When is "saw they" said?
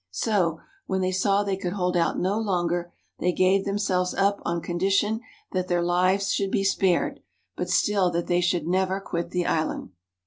1.11-1.55